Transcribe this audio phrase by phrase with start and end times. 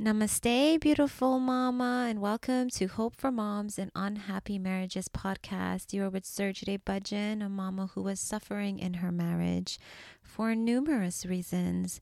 [0.00, 5.92] Namaste, beautiful mama, and welcome to Hope for Moms and Unhappy Marriages podcast.
[5.92, 9.78] You are with Surgery Budgen, a mama who was suffering in her marriage
[10.22, 12.00] for numerous reasons,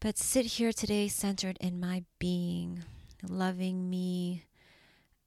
[0.00, 2.84] but sit here today centered in my being,
[3.26, 4.44] loving me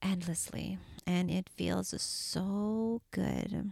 [0.03, 0.77] endlessly,
[1.07, 3.71] and it feels so good.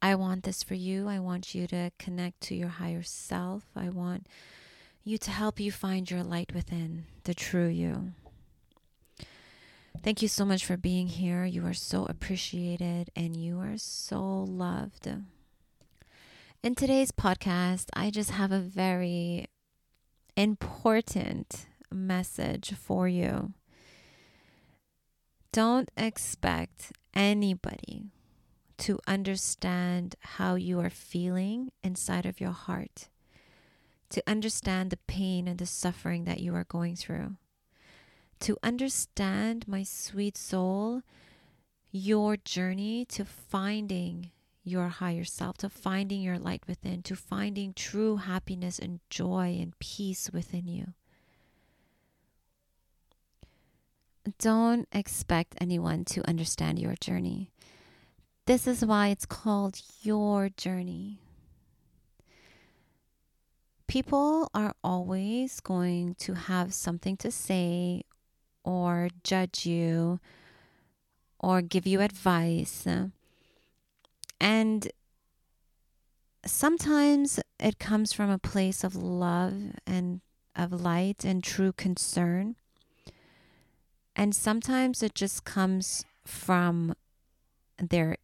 [0.00, 1.08] I want this for you.
[1.08, 3.64] I want you to connect to your higher self.
[3.74, 4.28] I want
[5.08, 8.12] you to help you find your light within, the true you.
[10.02, 11.44] Thank you so much for being here.
[11.44, 15.08] You are so appreciated and you are so loved.
[16.62, 19.46] In today's podcast, I just have a very
[20.36, 23.54] important message for you.
[25.52, 28.04] Don't expect anybody
[28.78, 33.08] to understand how you are feeling inside of your heart
[34.10, 37.36] to understand the pain and the suffering that you are going through.
[38.40, 41.02] To understand, my sweet soul,
[41.90, 44.30] your journey to finding
[44.62, 49.78] your higher self, to finding your light within, to finding true happiness and joy and
[49.78, 50.92] peace within you.
[54.38, 57.50] Don't expect anyone to understand your journey.
[58.46, 61.20] This is why it's called your journey
[63.88, 68.02] people are always going to have something to say
[68.62, 70.20] or judge you
[71.40, 72.86] or give you advice.
[74.40, 74.88] And
[76.44, 79.54] sometimes it comes from a place of love
[79.86, 80.20] and
[80.54, 82.56] of light and true concern.
[84.14, 86.94] And sometimes it just comes from
[87.78, 88.18] their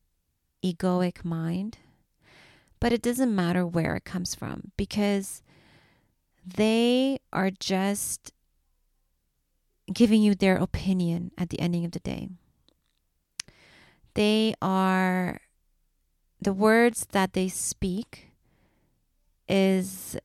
[0.63, 1.79] egoic mind.
[2.81, 5.43] But it doesn't matter where it comes from because
[6.47, 8.33] they are just
[9.93, 12.29] giving you their opinion at the ending of the day.
[14.15, 15.41] They are
[16.41, 18.31] the words that they speak
[19.49, 20.17] is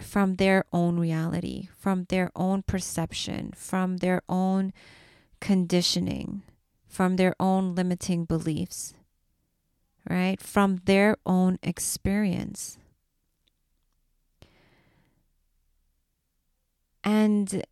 [0.00, 4.72] from their own reality, from their own perception, from their own
[5.40, 6.42] conditioning,
[6.86, 8.94] from their own limiting beliefs,
[10.08, 10.40] right?
[10.40, 12.78] From their own experience.
[17.04, 17.64] And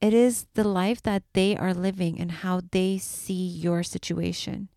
[0.00, 4.68] it is the life that they are living and how they see your situation.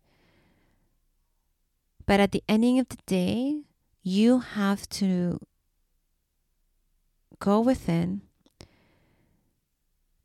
[2.06, 3.64] But at the ending of the day,
[4.02, 5.38] you have to
[7.38, 8.22] go within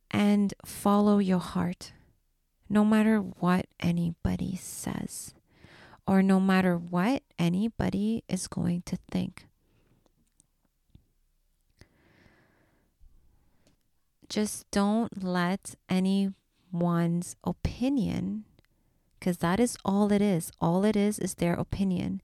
[0.09, 1.91] and follow your heart,
[2.69, 5.33] no matter what anybody says
[6.07, 9.47] or no matter what anybody is going to think.
[14.33, 18.45] Just don't let anyone's opinion,
[19.19, 22.19] because that is all it is, all it is is their opinion,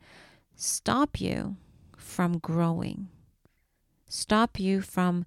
[0.55, 1.55] stop you
[1.95, 3.09] from growing,
[4.07, 5.23] stop you from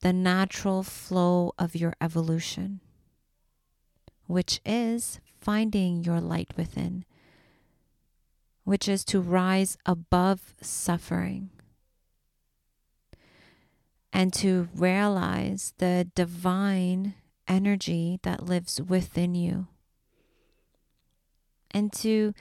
[0.00, 2.78] the natural flow of your evolution,
[4.26, 7.04] which is finding your light within,
[8.62, 11.50] which is to rise above suffering
[14.12, 17.14] and to realize the divine
[17.48, 19.66] energy that lives within you.
[21.70, 22.34] And to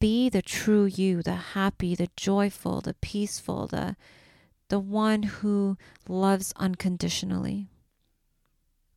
[0.00, 3.96] be the true you, the happy, the joyful, the peaceful, the
[4.68, 5.76] the one who
[6.08, 7.68] loves unconditionally.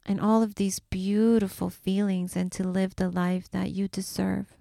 [0.05, 4.55] And all of these beautiful feelings and to live the life that you deserve.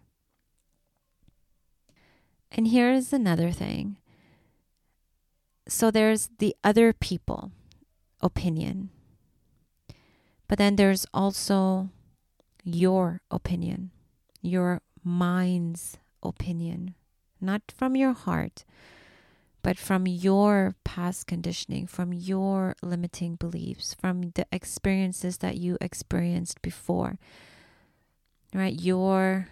[2.50, 3.97] And here is another thing
[5.69, 7.53] so there's the other people
[8.21, 8.91] opinion.
[10.49, 11.91] But then there's also
[12.63, 13.91] your opinion,
[14.43, 16.95] your mind's opinion,
[17.41, 18.65] not from your heart,
[19.63, 26.60] but from your past conditioning, from your limiting beliefs, from the experiences that you experienced
[26.60, 27.19] before,
[28.53, 28.78] right?
[28.78, 29.49] Your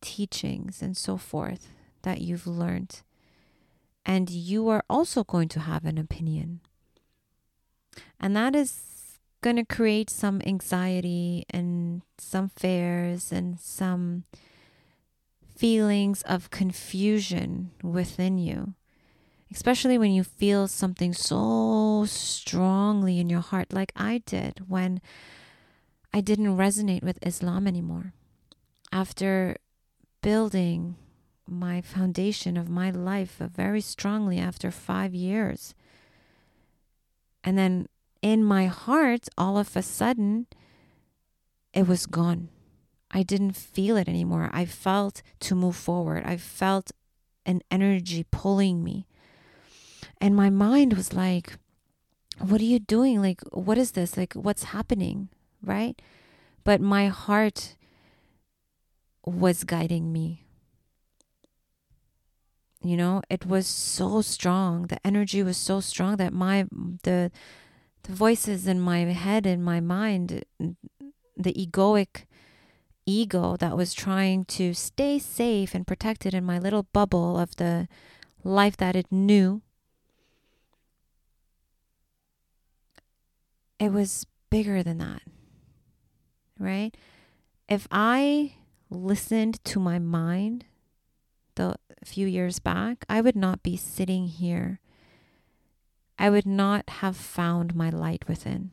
[0.00, 1.68] teachings and so forth
[2.02, 3.02] that you've learned
[4.04, 6.60] and you are also going to have an opinion.
[8.18, 14.24] And that is going to create some anxiety and some fears and some
[15.56, 18.74] feelings of confusion within you.
[19.50, 25.00] Especially when you feel something so strongly in your heart, like I did when
[26.14, 28.14] I didn't resonate with Islam anymore.
[28.90, 29.56] After
[30.22, 30.96] building
[31.46, 35.74] my foundation of my life uh, very strongly after five years.
[37.44, 37.88] And then
[38.20, 40.46] in my heart, all of a sudden,
[41.72, 42.48] it was gone.
[43.10, 44.48] I didn't feel it anymore.
[44.52, 46.24] I felt to move forward.
[46.24, 46.92] I felt
[47.44, 49.06] an energy pulling me.
[50.20, 51.54] And my mind was like,
[52.38, 53.20] What are you doing?
[53.20, 54.16] Like, what is this?
[54.16, 55.28] Like, what's happening?
[55.62, 56.00] Right?
[56.64, 57.76] But my heart
[59.24, 60.41] was guiding me.
[62.84, 64.88] You know, it was so strong.
[64.88, 66.66] The energy was so strong that my
[67.04, 67.30] the
[68.02, 72.26] the voices in my head and my mind, the egoic
[73.06, 77.86] ego that was trying to stay safe and protected in my little bubble of the
[78.42, 79.62] life that it knew.
[83.78, 85.22] It was bigger than that,
[86.58, 86.96] right?
[87.68, 88.54] If I
[88.90, 90.64] listened to my mind
[91.54, 94.80] the few years back, I would not be sitting here.
[96.18, 98.70] I would not have found my light within.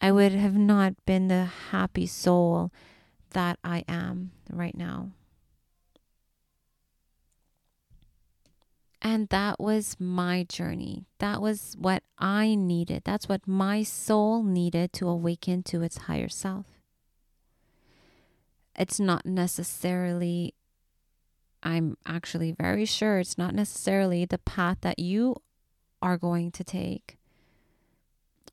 [0.00, 2.72] I would have not been the happy soul
[3.30, 5.10] that I am right now.
[9.00, 11.06] And that was my journey.
[11.18, 13.02] That was what I needed.
[13.04, 16.66] That's what my soul needed to awaken to its higher self.
[18.76, 20.54] It's not necessarily,
[21.62, 25.36] I'm actually very sure it's not necessarily the path that you
[26.00, 27.18] are going to take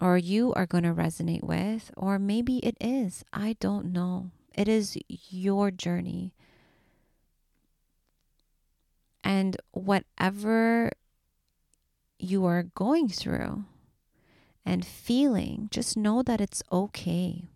[0.02, 3.24] or you are going to resonate with, or maybe it is.
[3.34, 4.32] I don't know.
[4.54, 6.34] It is your journey.
[9.24, 10.92] And whatever
[12.18, 13.66] you are going through
[14.66, 17.50] and feeling, just know that it's okay.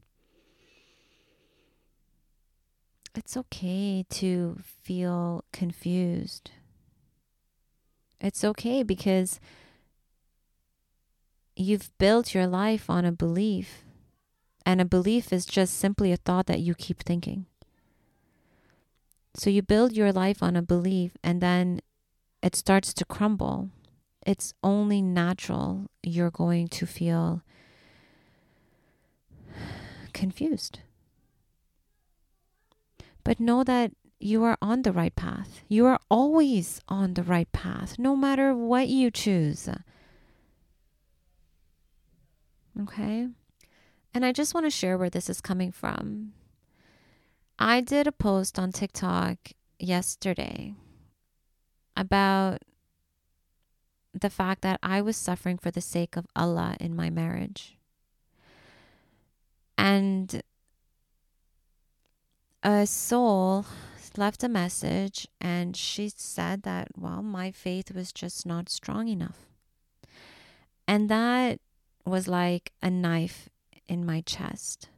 [3.16, 6.52] It's okay to feel confused.
[8.20, 9.40] It's okay because
[11.56, 13.84] you've built your life on a belief
[14.66, 17.46] and a belief is just simply a thought that you keep thinking.
[19.36, 21.82] So you build your life on a belief and then
[22.42, 23.70] it starts to crumble.
[24.26, 27.44] It's only natural you're going to feel
[30.14, 30.80] confused.
[33.24, 35.62] But know that you are on the right path.
[35.68, 39.70] You are always on the right path, no matter what you choose.
[42.82, 43.28] Okay?
[44.14, 46.34] And I just want to share where this is coming from.
[47.60, 49.38] I did a post on TikTok
[49.80, 50.76] yesterday
[51.96, 52.62] about
[54.14, 57.78] the fact that I was suffering for the sake of Allah in my marriage.
[59.78, 60.42] And
[62.64, 63.66] a soul
[64.18, 69.46] left a message and she said that, well, my faith was just not strong enough.
[70.88, 71.60] And that
[72.06, 73.50] was like a knife
[73.88, 74.90] in my chest.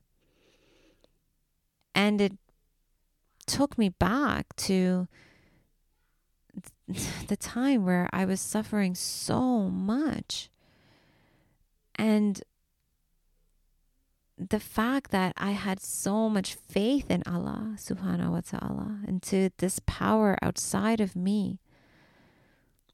[1.93, 2.33] And it
[3.47, 5.07] took me back to
[7.27, 10.49] the time where I was suffering so much.
[11.95, 12.43] And
[14.37, 19.49] the fact that I had so much faith in Allah subhanahu wa ta'ala and to
[19.57, 21.59] this power outside of me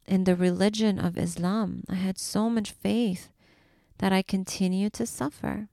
[0.06, 3.30] in the religion of Islam, I had so much faith
[3.98, 5.68] that I continued to suffer.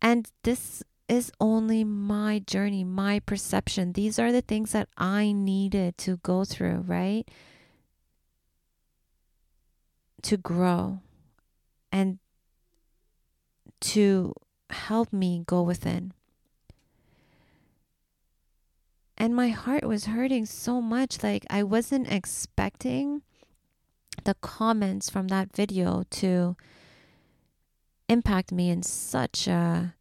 [0.00, 3.92] And this is only my journey, my perception.
[3.92, 7.28] These are the things that I needed to go through, right?
[10.22, 11.00] To grow
[11.92, 12.18] and
[13.82, 14.34] to
[14.70, 16.12] help me go within.
[19.16, 21.22] And my heart was hurting so much.
[21.22, 23.22] Like, I wasn't expecting
[24.24, 26.56] the comments from that video to
[28.08, 29.94] impact me in such a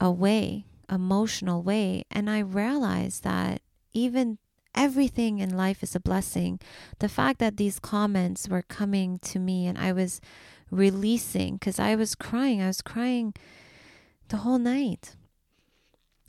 [0.00, 3.62] a way, emotional way, and I realized that
[3.92, 4.38] even
[4.74, 6.58] everything in life is a blessing.
[6.98, 10.20] The fact that these comments were coming to me and I was
[10.70, 12.62] releasing because I was crying.
[12.62, 13.34] I was crying
[14.28, 15.16] the whole night.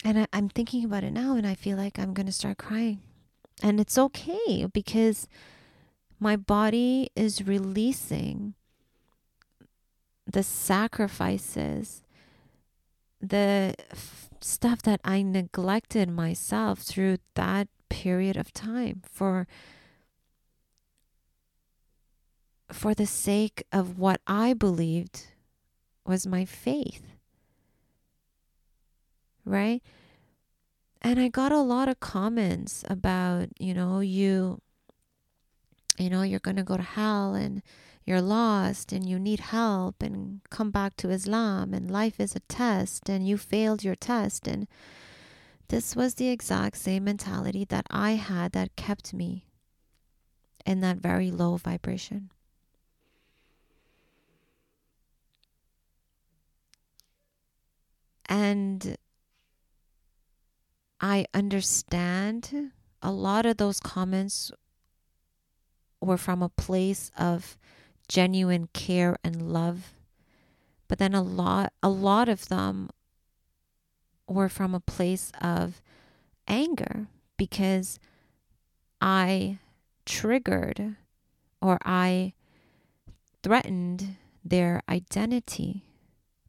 [0.04, 2.58] And I, I'm thinking about it now and I feel like I'm going to start
[2.58, 3.00] crying.
[3.62, 5.26] And it's okay because
[6.20, 8.54] my body is releasing
[10.26, 12.02] the sacrifices,
[13.20, 19.46] the f- stuff that I neglected myself through that period of time for
[22.70, 25.26] for the sake of what I believed
[26.04, 27.02] was my faith.
[29.44, 29.82] Right?
[31.02, 34.60] And I got a lot of comments about, you know, you
[35.98, 37.62] you know, you're going to go to hell and
[38.04, 42.40] you're lost and you need help and come back to Islam and life is a
[42.40, 44.68] test and you failed your test and
[45.68, 49.46] this was the exact same mentality that I had that kept me
[50.64, 52.30] in that very low vibration.
[58.28, 58.96] And
[61.00, 64.50] I understand a lot of those comments
[66.00, 67.56] were from a place of
[68.08, 69.94] genuine care and love.
[70.88, 72.90] But then a lot a lot of them
[74.28, 75.82] were from a place of
[76.48, 77.98] anger because
[79.00, 79.58] I
[80.04, 80.96] triggered
[81.60, 82.32] or I
[83.42, 85.84] threatened their identity,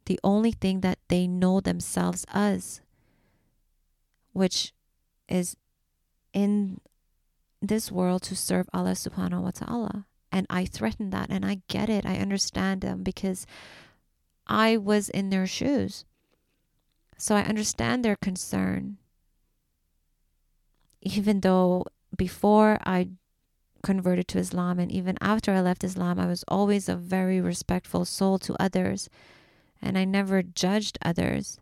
[0.08, 2.80] the only thing that they know themselves as,
[4.32, 4.72] which
[5.28, 5.54] is
[6.32, 6.80] in
[7.60, 10.06] this world to serve Allah subhanahu wa ta'ala.
[10.32, 12.06] And I threaten that and I get it.
[12.06, 13.46] I understand them because
[14.46, 16.06] I was in their shoes.
[17.18, 18.96] So I understand their concern.
[21.02, 21.84] Even though
[22.16, 23.10] before I
[23.82, 28.06] converted to Islam and even after I left Islam, I was always a very respectful
[28.06, 29.10] soul to others
[29.80, 31.58] and I never judged others.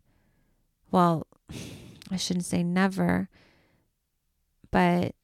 [0.91, 1.27] Well,
[2.11, 3.29] I shouldn't say never,
[4.71, 5.15] but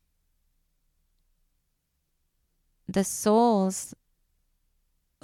[2.88, 3.94] the souls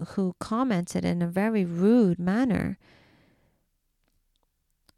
[0.08, 2.78] who commented in a very rude manner,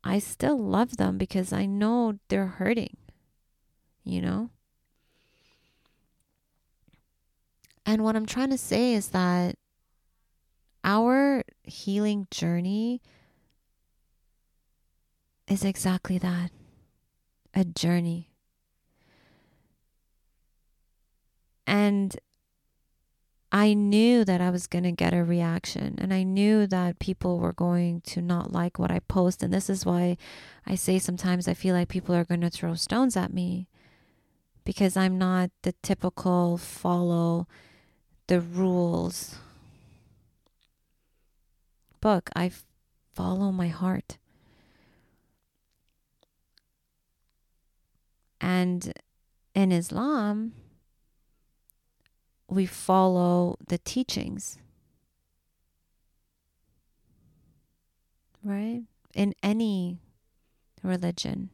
[0.05, 2.97] I still love them because I know they're hurting,
[4.05, 4.51] you know?
[7.87, 9.57] And what I'm trying to say is that
[10.85, 13.01] our healing journey
[15.49, 16.51] is exactly that
[17.55, 18.31] a journey.
[21.67, 22.17] And
[23.53, 27.39] I knew that I was going to get a reaction and I knew that people
[27.39, 29.43] were going to not like what I post.
[29.43, 30.17] And this is why
[30.67, 33.69] I say sometimes I feel like people are going to throw stones at me
[34.65, 37.49] because I'm not the typical follow
[38.29, 39.37] the rules
[42.01, 42.31] book.
[42.35, 42.51] I
[43.15, 44.19] follow my heart.
[48.41, 48.93] And
[49.55, 50.55] in Islam,
[52.49, 54.59] we follow the teachings.
[58.43, 58.83] Right?
[59.15, 59.99] In any
[60.83, 61.51] religion.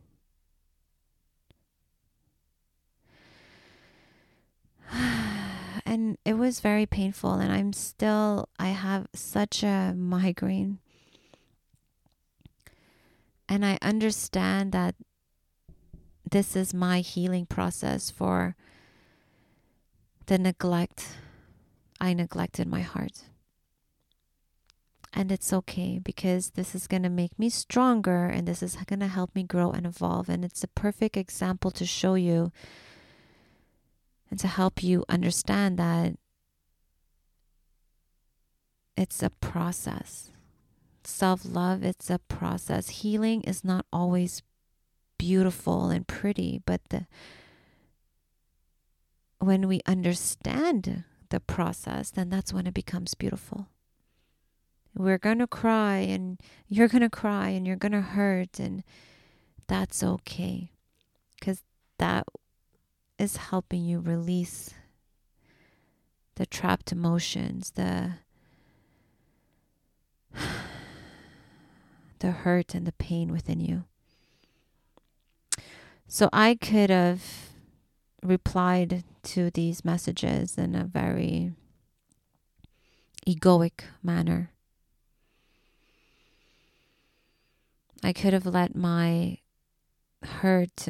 [5.97, 10.79] And it was very painful and I'm still I have such a migraine.
[13.49, 14.95] And I understand that
[16.31, 18.57] this is my healing process for
[20.27, 21.17] the neglect
[21.99, 23.23] I neglected my heart.
[25.15, 29.01] And it's okay because this is going to make me stronger and this is going
[29.01, 30.29] to help me grow and evolve.
[30.29, 32.53] And it's a perfect example to show you
[34.31, 36.15] and to help you understand that
[38.97, 40.31] it's a process.
[41.05, 42.89] Self love, it's a process.
[42.89, 44.43] Healing is not always
[45.19, 47.07] beautiful and pretty, but the
[49.39, 53.69] when we understand the process, then that's when it becomes beautiful.
[54.95, 58.83] We're going to cry and you're going to cry and you're going to hurt, and
[59.67, 60.71] that's okay
[61.39, 61.63] because
[61.99, 62.27] that
[63.19, 64.75] is helping you release
[66.37, 68.15] the trapped emotions, the
[72.19, 73.85] the hurt and the pain within you.
[76.09, 77.51] So I could have
[78.23, 81.53] replied to these messages in a very
[83.27, 84.51] egoic manner.
[88.05, 89.39] I could have let my
[90.23, 90.87] hurt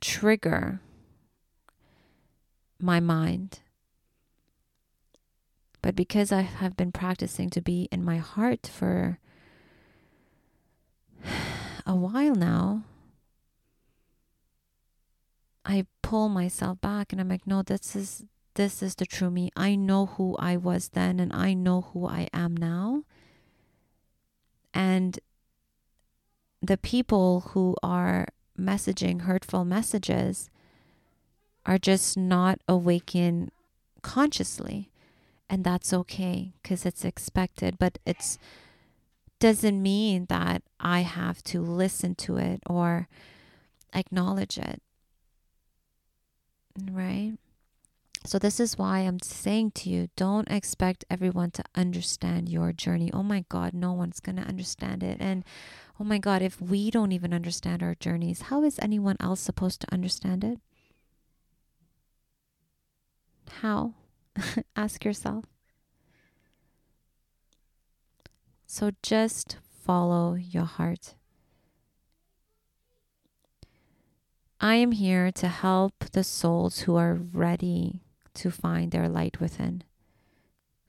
[0.00, 0.80] trigger
[2.80, 3.60] my mind.
[5.82, 9.18] But because I have been practicing to be in my heart for
[11.86, 12.84] a while now,
[15.64, 18.24] I pull myself back and I'm like, no, this is
[18.54, 19.50] this is the true me.
[19.54, 23.04] I know who I was then and I know who I am now.
[24.72, 25.18] And
[26.62, 30.50] the people who are messaging hurtful messages
[31.64, 33.50] are just not awakened
[34.02, 34.90] consciously.
[35.48, 38.38] And that's okay because it's expected, but it's
[39.38, 43.06] doesn't mean that I have to listen to it or
[43.92, 44.80] acknowledge it
[46.90, 47.32] right?
[48.24, 53.10] So, this is why I'm saying to you don't expect everyone to understand your journey.
[53.12, 55.18] Oh my God, no one's going to understand it.
[55.20, 55.44] And
[55.98, 59.80] oh my God, if we don't even understand our journeys, how is anyone else supposed
[59.80, 60.58] to understand it?
[63.60, 63.94] How?
[64.76, 65.44] Ask yourself.
[68.66, 71.14] So just follow your heart.
[74.60, 78.02] I am here to help the souls who are ready
[78.34, 79.84] to find their light within,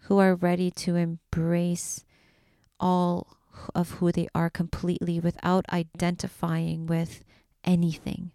[0.02, 2.04] who are ready to embrace
[2.80, 3.37] all
[3.76, 7.24] of who they are completely without identifying with
[7.64, 8.32] anything,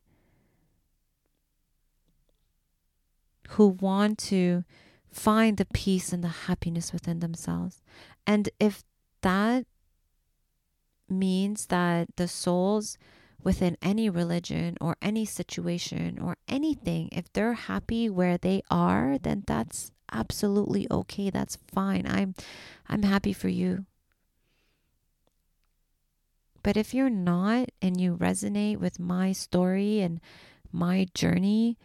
[3.50, 4.64] who want to
[5.10, 7.82] find the peace and the happiness within themselves.
[8.26, 8.82] And if
[9.22, 9.66] that
[11.08, 12.96] means that the souls
[13.42, 19.44] within any religion or any situation or anything, if they're happy where they are, then
[19.46, 21.30] that's absolutely okay.
[21.30, 22.06] That's fine.
[22.06, 22.34] I'm
[22.88, 23.86] I'm happy for you.
[26.62, 30.20] But if you're not and you resonate with my story and
[30.70, 31.76] my journey,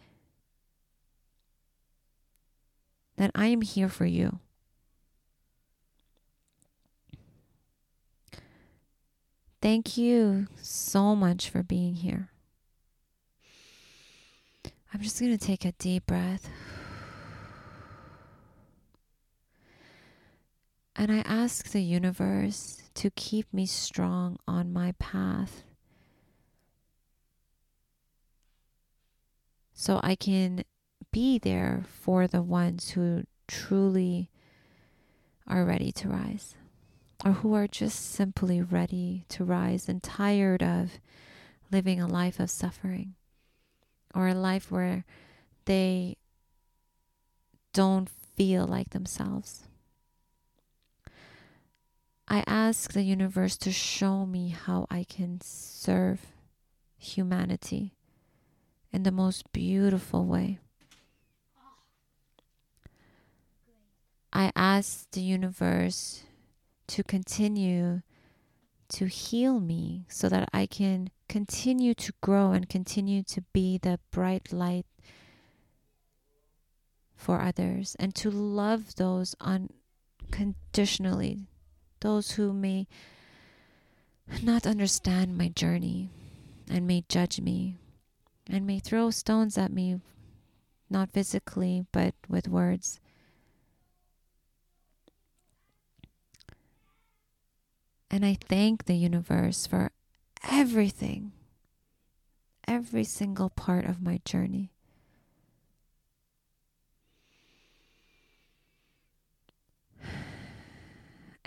[3.16, 4.38] then I am here for you.
[9.60, 12.30] Thank you so much for being here.
[14.94, 16.48] I'm just going to take a deep breath.
[20.94, 25.62] And I ask the universe to keep me strong on my path
[29.72, 30.64] so I can
[31.12, 34.30] be there for the ones who truly
[35.46, 36.56] are ready to rise
[37.24, 40.98] or who are just simply ready to rise and tired of
[41.70, 43.14] living a life of suffering
[44.12, 45.04] or a life where
[45.66, 46.16] they
[47.72, 49.68] don't feel like themselves.
[52.30, 56.26] I ask the universe to show me how I can serve
[56.98, 57.94] humanity
[58.92, 60.58] in the most beautiful way.
[64.30, 66.24] I ask the universe
[66.88, 68.02] to continue
[68.90, 74.00] to heal me so that I can continue to grow and continue to be the
[74.10, 74.84] bright light
[77.16, 81.46] for others and to love those unconditionally,
[82.00, 82.86] those who may
[84.42, 86.10] not understand my journey
[86.70, 87.76] and may judge me
[88.48, 90.00] and may throw stones at me,
[90.90, 93.00] not physically, but with words.
[98.10, 99.90] And I thank the universe for
[100.50, 101.32] everything,
[102.66, 104.72] every single part of my journey.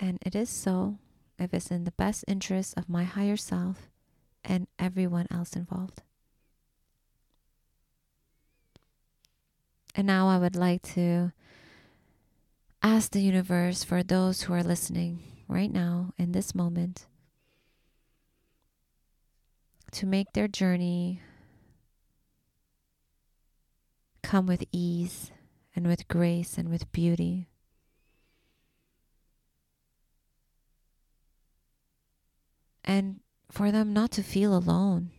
[0.02, 0.98] And it is so
[1.38, 3.88] if it's in the best interest of my higher self
[4.42, 6.02] and everyone else involved.
[9.94, 11.30] And now I would like to
[12.82, 17.06] ask the universe for those who are listening right now in this moment
[19.92, 21.20] to make their journey
[24.24, 25.30] come with ease
[25.76, 27.46] and with grace and with beauty.
[32.84, 35.10] And for them not to feel alone.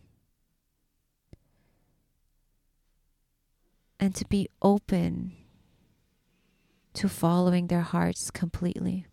[3.98, 5.32] And to be open
[6.94, 9.06] to following their hearts completely.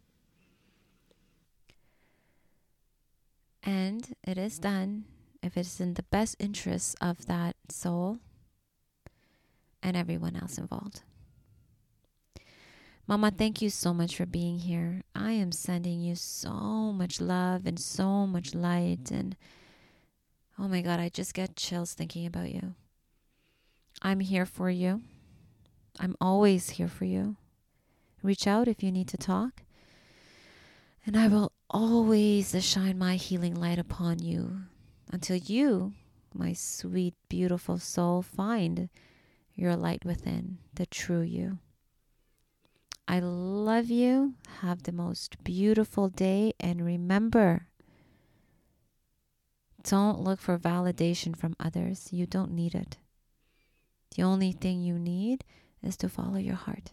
[3.64, 5.06] And it is done
[5.42, 8.20] if it is in the best interests of that soul
[9.82, 11.04] and everyone else involved.
[13.12, 15.02] Mama, thank you so much for being here.
[15.14, 19.12] I am sending you so much love and so much light.
[19.12, 19.36] And
[20.58, 22.74] oh my God, I just get chills thinking about you.
[24.02, 25.02] I'm here for you.
[26.00, 27.36] I'm always here for you.
[28.24, 29.64] Reach out if you need to talk.
[31.06, 34.62] And I will always shine my healing light upon you
[35.12, 35.92] until you,
[36.34, 38.88] my sweet, beautiful soul, find
[39.54, 41.60] your light within, the true you.
[43.08, 44.36] I love you.
[44.62, 46.54] Have the most beautiful day.
[46.60, 47.68] And remember,
[49.84, 52.10] don't look for validation from others.
[52.12, 52.98] You don't need it.
[54.16, 55.44] The only thing you need
[55.84, 56.92] is to follow your heart.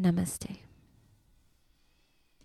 [0.00, 0.58] Namaste.